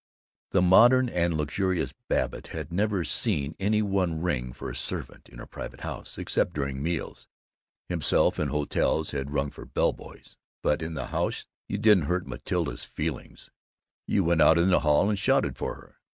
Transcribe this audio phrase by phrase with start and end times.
[0.49, 5.39] The modern and luxurious Babbitt had never seen any one ring for a servant in
[5.39, 7.27] a private house, except during meals.
[7.87, 12.25] Himself, in hotels, had rung for bell boys, but in the house you didn't hurt
[12.25, 13.51] Matilda's feelings;
[14.07, 15.97] you went out in the hall and shouted for her.